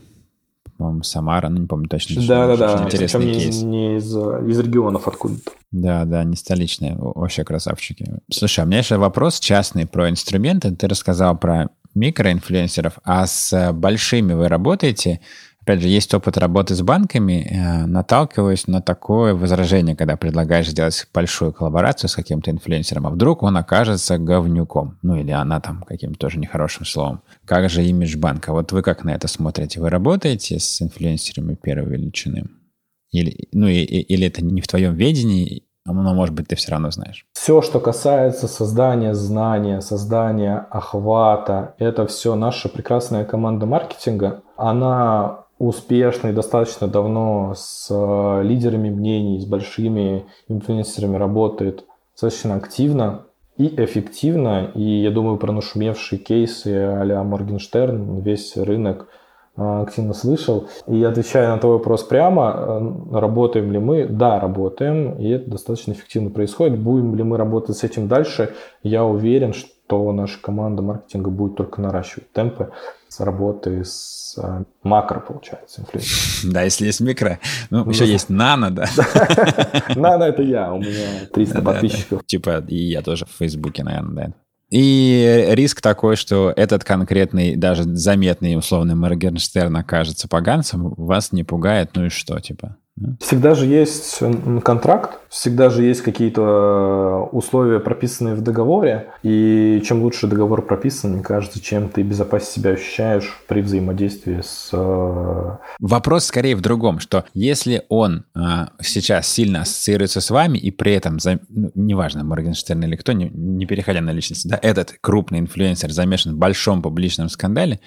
[0.76, 2.20] по-моему, Самара, ну не помню точно.
[2.26, 2.84] Да, да, да.
[2.84, 3.62] Интересный Причем кейс.
[3.62, 5.52] Не, не из, из регионов откуда-то.
[5.70, 8.20] Да, да, не столичные, вообще красавчики.
[8.30, 10.74] Слушай, а у меня еще вопрос частный про инструменты.
[10.74, 15.20] Ты рассказал про микроинфлюенсеров, а с большими вы работаете.
[15.62, 21.06] Опять же, есть опыт работы с банками, э, наталкиваюсь на такое возражение, когда предлагаешь сделать
[21.14, 26.18] большую коллаборацию с каким-то инфлюенсером, а вдруг он окажется говнюком, ну или она там каким-то
[26.18, 27.22] тоже нехорошим словом.
[27.46, 28.52] Как же имидж банка?
[28.52, 29.80] Вот вы как на это смотрите?
[29.80, 32.44] Вы работаете с инфлюенсерами первой величины?
[33.10, 36.90] Или, ну, и, или это не в твоем ведении, но, может быть, ты все равно
[36.90, 37.26] знаешь.
[37.32, 44.42] Все, что касается создания знания, создания охвата, это все наша прекрасная команда маркетинга.
[44.56, 53.26] Она успешно и достаточно давно с э, лидерами мнений, с большими инфлюенсерами работает достаточно активно
[53.56, 54.70] и эффективно.
[54.74, 59.08] И я думаю, про нашумевшие кейсы а-ля Моргенштерн весь рынок–
[59.56, 60.68] активно слышал.
[60.86, 62.54] И отвечая на твой вопрос прямо,
[63.12, 64.06] э, работаем ли мы?
[64.06, 66.78] Да, работаем, и это достаточно эффективно происходит.
[66.78, 68.54] Будем ли мы работать с этим дальше?
[68.82, 72.70] Я уверен, что наша команда маркетинга будет только наращивать темпы
[73.08, 76.52] с работы с э, макро, получается, инфлюенсером.
[76.52, 77.38] Да, если есть микро.
[77.70, 78.86] Ну, еще есть нано, да.
[79.94, 82.26] Нано это я, у меня 300 подписчиков.
[82.26, 84.32] Типа, и я тоже в Фейсбуке, наверное, да.
[84.74, 91.90] И риск такой, что этот конкретный, даже заметный условный Моргенштерн окажется поганцем, вас не пугает,
[91.94, 92.76] ну и что, типа?
[93.18, 94.20] Всегда же есть
[94.62, 99.10] контракт, всегда же есть какие-то э, условия, прописанные в договоре.
[99.24, 104.70] И чем лучше договор прописан, мне кажется, чем ты безопаснее себя ощущаешь при взаимодействии с...
[104.72, 110.70] Э, Вопрос скорее в другом, что если он а, сейчас сильно ассоциируется с вами, и
[110.70, 115.40] при этом, ну, неважно, Моргенштерн или кто, не, не переходя на личность, да, этот крупный
[115.40, 117.80] инфлюенсер замешан в большом публичном скандале,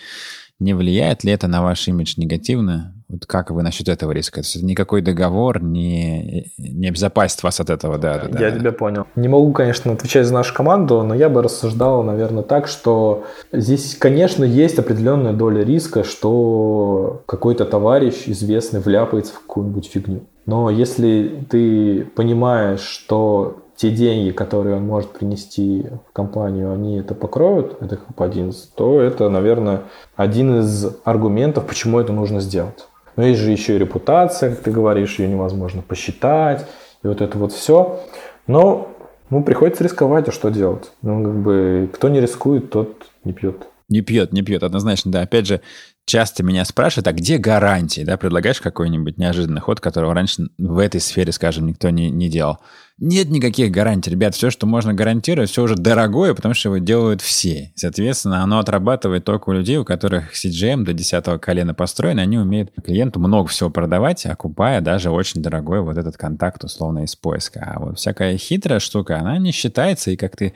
[0.59, 2.96] не влияет ли это на ваш имидж негативно?
[3.09, 4.41] Вот как вы насчет этого риска?
[4.41, 8.71] То есть никакой договор не, не обезопасит вас от этого, да, да, Я да, тебя
[8.73, 9.05] понял.
[9.15, 13.95] Не могу, конечно, отвечать за нашу команду, но я бы рассуждал, наверное, так, что здесь,
[13.95, 20.23] конечно, есть определенная доля риска, что какой-то товарищ известный вляпается в какую-нибудь фигню.
[20.45, 27.13] Но если ты понимаешь, что те деньги, которые он может принести в компанию, они это
[27.13, 29.83] покроют, это топ-1, то это, наверное,
[30.15, 32.87] один из аргументов, почему это нужно сделать.
[33.17, 36.65] Но есть же еще и репутация, как ты говоришь, ее невозможно посчитать,
[37.03, 37.99] и вот это вот все.
[38.45, 38.87] Но
[39.29, 40.91] ну, приходится рисковать, а что делать?
[41.01, 43.67] Ну, как бы, кто не рискует, тот не пьет.
[43.89, 45.21] Не пьет, не пьет, однозначно, да.
[45.21, 45.61] Опять же,
[46.05, 50.99] часто меня спрашивают, а где гарантии, да, предлагаешь какой-нибудь неожиданный ход, которого раньше в этой
[50.99, 52.57] сфере, скажем, никто не, не делал.
[52.97, 57.21] Нет никаких гарантий, ребят, все, что можно гарантировать, все уже дорогое, потому что его делают
[57.21, 57.71] все.
[57.75, 62.71] Соответственно, оно отрабатывает только у людей, у которых CGM до 10 колена построен, они умеют
[62.83, 67.73] клиенту много всего продавать, окупая даже очень дорогой вот этот контакт условно из поиска.
[67.75, 70.53] А вот всякая хитрая штука, она не считается, и как ты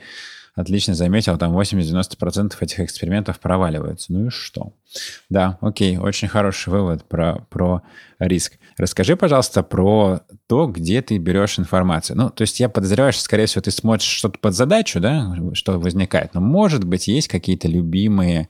[0.54, 4.12] отлично заметил, там 80-90% этих экспериментов проваливаются.
[4.12, 4.74] Ну и что?
[5.30, 7.82] Да, окей, очень хороший вывод про, про
[8.18, 8.58] риск.
[8.76, 12.16] Расскажи, пожалуйста, про то, где ты берешь информацию.
[12.16, 15.78] Ну, то есть я подозреваю, что, скорее всего, ты смотришь что-то под задачу, да, что
[15.78, 16.34] возникает.
[16.34, 18.48] Но, может быть, есть какие-то любимые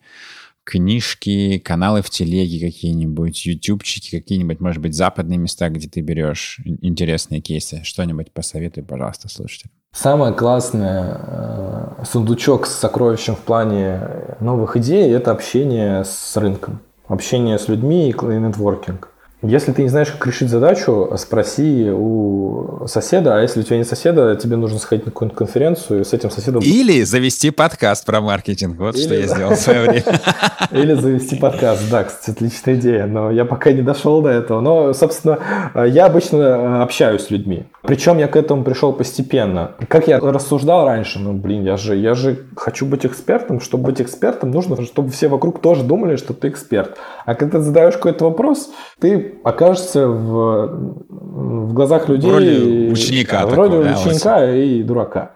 [0.65, 7.41] книжки, каналы в телеге какие-нибудь, ютубчики какие-нибудь, может быть, западные места, где ты берешь интересные
[7.41, 7.83] кейсы.
[7.85, 9.73] Что-нибудь посоветуй, пожалуйста, слушателям.
[9.95, 14.01] Самое классное э, сундучок с сокровищем в плане
[14.41, 19.12] новых идей– это общение с рынком, общение с людьми и нетворкинг.
[19.45, 23.83] Если ты не знаешь, как решить задачу, спроси у соседа, а если у тебя не
[23.83, 26.63] соседа, тебе нужно сходить на какую-нибудь конференцию с этим соседом...
[26.63, 29.03] Или завести подкаст про маркетинг, вот Или...
[29.03, 30.05] что я сделал в свое время.
[30.71, 34.61] Или завести подкаст, да, кстати, отличная идея, но я пока не дошел до этого.
[34.61, 35.41] Но, собственно,
[35.75, 37.65] я обычно общаюсь с людьми.
[37.83, 39.73] Причем я к этому пришел постепенно.
[39.89, 43.61] Как я рассуждал раньше, ну, блин, я же, я же хочу быть экспертом.
[43.61, 46.97] Чтобы быть экспертом, нужно, чтобы все вокруг тоже думали, что ты эксперт.
[47.27, 50.66] А когда ты задаешь какой-то вопрос, ты окажется в,
[51.09, 52.31] в глазах людей...
[52.31, 53.47] В роли ученика.
[53.47, 55.33] В роли такого, ученика да, и дурака.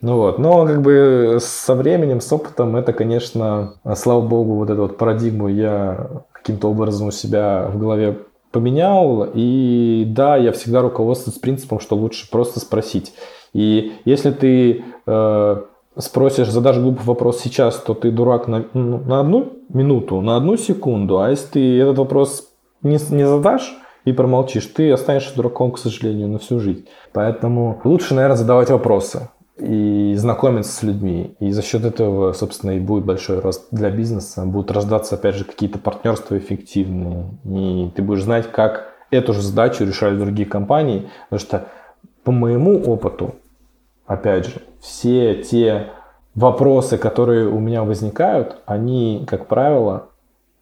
[0.00, 4.82] Ну вот, но как бы со временем, с опытом, это, конечно, слава богу, вот эту
[4.82, 8.18] вот парадигму я каким-то образом у себя в голове
[8.52, 9.28] поменял.
[9.34, 13.12] И да, я всегда руководствуюсь принципом, что лучше просто спросить.
[13.52, 15.62] И если ты э,
[15.96, 20.56] спросишь, задашь глупый вопрос сейчас, то ты дурак на, ну, на одну минуту, на одну
[20.56, 21.20] секунду.
[21.20, 22.47] А если ты этот вопрос
[22.82, 26.86] не, не задашь и промолчишь, ты останешься дураком, к сожалению, на всю жизнь.
[27.12, 31.34] Поэтому лучше, наверное, задавать вопросы и знакомиться с людьми.
[31.40, 34.44] И за счет этого, собственно, и будет большой рост для бизнеса.
[34.46, 37.26] Будут рождаться, опять же, какие-то партнерства эффективные.
[37.44, 41.10] И ты будешь знать, как эту же задачу решали другие компании.
[41.28, 41.68] Потому что
[42.24, 43.34] по моему опыту,
[44.06, 45.88] опять же, все те
[46.34, 50.08] вопросы, которые у меня возникают, они, как правило,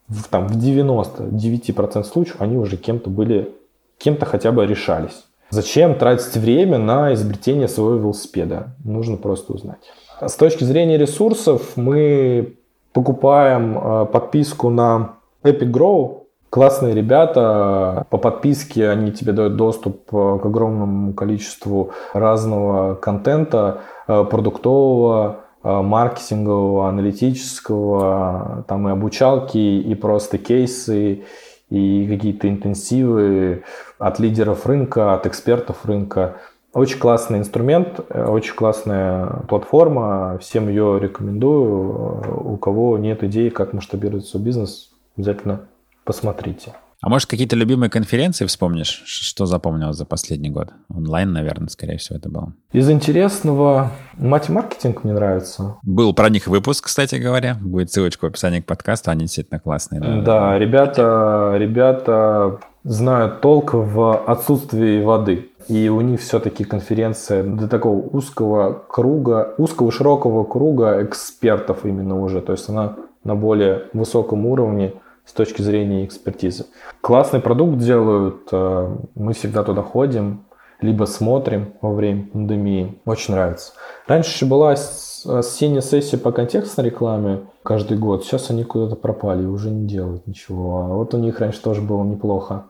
[0.08, 3.54] в, там, в 99% случаев они уже кем-то были,
[3.98, 5.24] кем-то хотя бы решались.
[5.50, 8.74] Зачем тратить время на изобретение своего велосипеда?
[8.84, 9.78] Нужно просто узнать.
[10.20, 12.56] С точки зрения ресурсов мы
[12.92, 16.22] покупаем э, подписку на Epic Grow.
[16.50, 24.24] Классные ребята, по подписке они тебе дают доступ э, к огромному количеству разного контента э,
[24.24, 25.45] продуктового,
[25.82, 31.24] маркетингового, аналитического, там и обучалки, и просто кейсы,
[31.70, 33.64] и какие-то интенсивы
[33.98, 36.36] от лидеров рынка, от экспертов рынка.
[36.72, 42.52] Очень классный инструмент, э, очень классная платформа, всем ее рекомендую.
[42.52, 45.62] У кого нет идеи, как масштабировать свой бизнес, обязательно
[46.04, 46.74] посмотрите.
[47.02, 49.02] А может, какие-то любимые конференции вспомнишь?
[49.04, 50.70] Что запомнилось за последний год?
[50.88, 52.54] Онлайн, наверное, скорее всего, это было.
[52.72, 55.76] Из интересного мать-маркетинг мне нравится.
[55.82, 57.58] Был про них выпуск, кстати говоря.
[57.60, 59.10] Будет ссылочка в описании к подкасту.
[59.10, 60.00] Они действительно классные.
[60.00, 65.50] Да, да ребята, ребята знают толк в отсутствии воды.
[65.68, 72.40] И у них все-таки конференция для такого узкого круга, узкого широкого круга экспертов именно уже.
[72.40, 74.94] То есть она на более высоком уровне
[75.26, 76.66] с точки зрения экспертизы.
[77.00, 80.44] Классный продукт делают, э, мы всегда туда ходим,
[80.80, 82.98] либо смотрим во время пандемии.
[83.04, 83.72] Очень нравится.
[84.06, 88.24] Раньше была осенняя сессия по контекстной рекламе каждый год.
[88.24, 90.78] Сейчас они куда-то пропали, уже не делают ничего.
[90.78, 92.66] А вот у них раньше тоже было неплохо.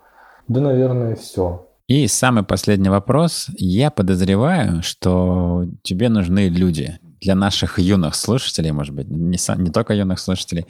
[0.48, 1.66] Да, наверное, все.
[1.88, 3.48] И самый последний вопрос.
[3.56, 9.94] Я подозреваю, что тебе нужны люди для наших юных слушателей, может быть, не, не только
[9.94, 10.66] юных слушателей,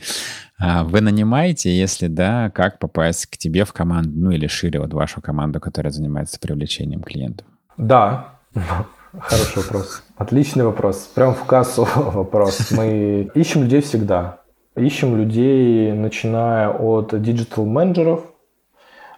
[0.59, 4.92] а вы нанимаете, если да, как попасть к тебе в команду, ну или шире вот
[4.94, 7.46] вашу команду, которая занимается привлечением клиентов?
[7.76, 8.38] Да,
[9.18, 10.02] хороший вопрос.
[10.16, 11.11] Отличный вопрос.
[11.14, 12.70] Прям в кассу вопрос.
[12.70, 14.40] Мы ищем людей всегда.
[14.76, 18.26] Ищем людей, начиная от диджитал-менеджеров,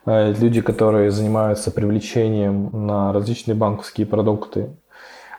[0.06, 4.70] э, люди, которые занимаются привлечением на различные банковские продукты,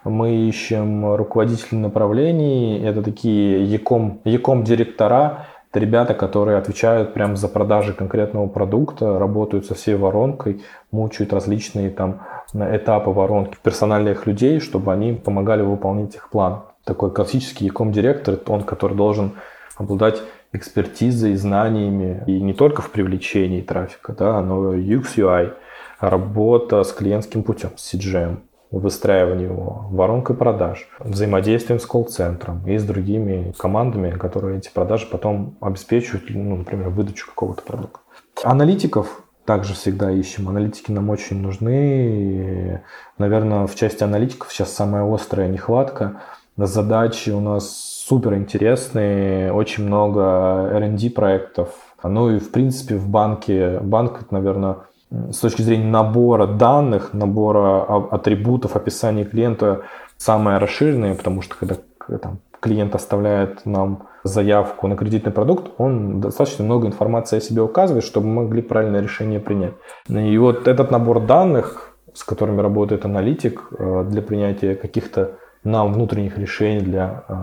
[0.03, 7.47] мы ищем руководителей направлений, это такие яком, яком директора, это ребята, которые отвечают прямо за
[7.47, 12.21] продажи конкретного продукта, работают со всей воронкой, мучают различные там
[12.53, 16.63] этапы воронки персональных людей, чтобы они помогали выполнять их план.
[16.85, 19.33] Такой классический яком директор, он, который должен
[19.77, 20.21] обладать
[20.53, 25.53] экспертизой, знаниями, и не только в привлечении трафика, да, но UX, UI,
[25.99, 28.37] работа с клиентским путем, с CGM
[28.71, 35.57] выстраивание его, воронкой продаж, взаимодействием с колл-центром и с другими командами, которые эти продажи потом
[35.59, 37.99] обеспечивают, ну, например, выдачу какого-то продукта.
[38.43, 40.47] Аналитиков также всегда ищем.
[40.47, 41.71] Аналитики нам очень нужны.
[41.71, 42.79] И,
[43.17, 46.21] наверное, в части аналитиков сейчас самая острая нехватка.
[46.55, 51.69] Задачи у нас супер интересные, очень много R&D проектов.
[52.03, 54.77] Ну и, в принципе, в банке, банк, наверное,
[55.11, 59.81] с точки зрения набора данных, набора атрибутов, описания клиента
[60.17, 61.75] самое расширенное, потому что когда
[62.19, 68.03] там клиент оставляет нам заявку на кредитный продукт, он достаточно много информации о себе указывает,
[68.03, 69.73] чтобы мы могли правильное решение принять.
[70.09, 76.37] И вот этот набор данных, с которыми работает аналитик э, для принятия каких-то нам внутренних
[76.37, 77.33] решений для э,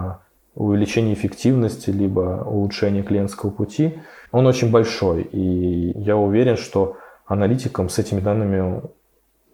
[0.54, 3.98] увеличения эффективности либо улучшения клиентского пути,
[4.32, 5.22] он очень большой.
[5.22, 6.96] И я уверен, что
[7.26, 8.82] аналитикам с этими данными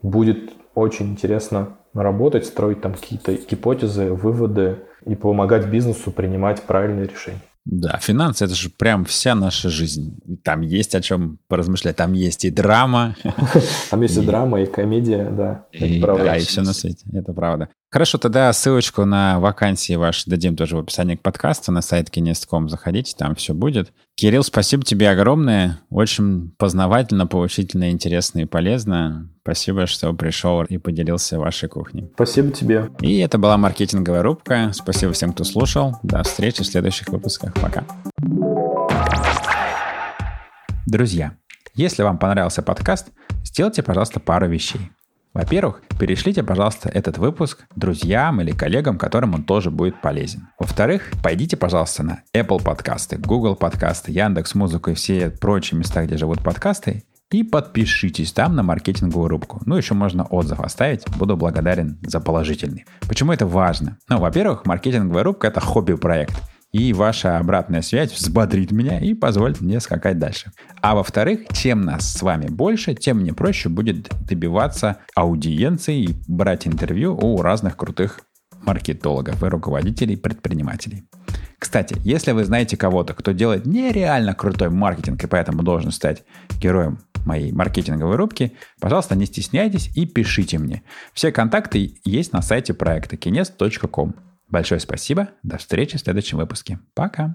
[0.03, 7.41] будет очень интересно работать, строить там какие-то гипотезы, выводы и помогать бизнесу принимать правильные решения.
[7.65, 10.19] Да, финансы это же прям вся наша жизнь.
[10.43, 11.95] Там есть о чем поразмышлять.
[11.97, 13.15] Там есть и драма.
[13.91, 15.67] Там есть и драма, и комедия, да.
[15.71, 17.07] И, да, и все на свете.
[17.13, 17.69] Это правда.
[17.93, 22.71] Хорошо, тогда ссылочку на вакансии ваши дадим тоже в описании к подкасту на сайт kinest.com.
[22.71, 23.93] Заходите, там все будет.
[24.15, 25.79] Кирилл, спасибо тебе огромное.
[25.91, 29.29] Очень познавательно, поучительно, интересно и полезно.
[29.43, 32.11] Спасибо, что пришел и поделился вашей кухней.
[32.15, 32.89] Спасибо тебе.
[33.03, 34.71] И это была маркетинговая рубка.
[34.73, 35.99] Спасибо всем, кто слушал.
[36.03, 37.53] До встречи в следующих выпусках.
[37.53, 37.85] Пока.
[40.87, 41.37] Друзья,
[41.75, 43.09] если вам понравился подкаст,
[43.45, 44.81] сделайте, пожалуйста, пару вещей.
[45.35, 50.49] Во-первых, перешлите, пожалуйста, этот выпуск друзьям или коллегам, которым он тоже будет полезен.
[50.59, 56.19] Во-вторых, пойдите, пожалуйста, на Apple подкасты, Google подкасты, Яндекс Музыку и все прочие места, где
[56.19, 59.63] живут подкасты, и подпишитесь там на маркетинговую рубку.
[59.65, 61.09] Ну, еще можно отзыв оставить.
[61.17, 62.85] Буду благодарен за положительный.
[63.09, 63.97] Почему это важно?
[64.11, 69.79] Ну, во-первых, маркетинговая рубка— это хобби-проект и ваша обратная связь взбодрит меня и позволит мне
[69.81, 70.53] скакать дальше.
[70.81, 76.67] А во-вторых, чем нас с вами больше, тем мне проще будет добиваться аудиенции и брать
[76.67, 78.21] интервью у разных крутых
[78.63, 81.05] маркетологов и руководителей предпринимателей.
[81.59, 86.25] Кстати, если вы знаете кого-то, кто делает нереально крутой маркетинг и поэтому должен стать
[86.61, 90.83] героем моей маркетинговой рубки, пожалуйста, не стесняйтесь и пишите мне.
[91.13, 94.32] Все контакты есть на сайте проекта kines.com.
[94.53, 95.31] Большое спасибо.
[95.43, 96.79] До встречи в следующем выпуске.
[96.95, 97.33] Пока.